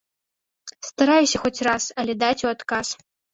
[0.87, 2.87] Стараюся хоць раз, але даць у адказ.